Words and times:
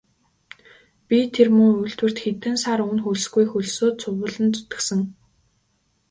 Би 1.07 1.17
тэр 1.35 1.47
муу 1.55 1.73
үйлдвэрт 1.81 2.17
хэдэн 2.23 2.55
сар 2.63 2.79
үнэ 2.89 3.01
хөлсгүй 3.03 3.45
хөлсөө 3.51 3.89
цувуулан 3.99 4.47
зүтгэсэн. 4.55 5.01